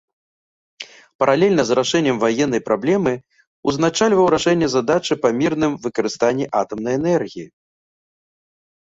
[1.23, 3.13] Паралельна з рашэннем ваеннай праблемы
[3.73, 7.45] узначальваў рашэнне задачы па мірным выкарыстанні атамнай энергіі.